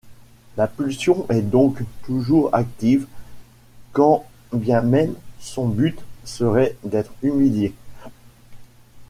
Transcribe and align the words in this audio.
La 0.57 0.65
pulsion 0.67 1.27
est 1.29 1.43
donc 1.43 1.83
toujours 2.01 2.49
active, 2.55 3.05
quand 3.91 4.25
bien 4.51 4.81
même 4.81 5.13
son 5.39 5.67
but 5.67 5.99
serait 6.23 6.75
d'être 6.83 7.13
humilié. 7.21 7.75